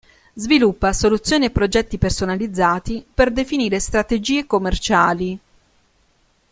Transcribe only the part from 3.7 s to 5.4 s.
strategie commerciali.